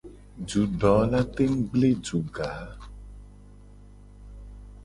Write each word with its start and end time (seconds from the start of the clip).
Dudo 0.51 0.93
la 1.11 1.19
tengu 1.35 1.59
gble 1.75 1.91
duga. 2.07 2.49